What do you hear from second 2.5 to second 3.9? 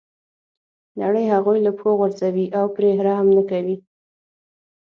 او پرې رحم نه کوي.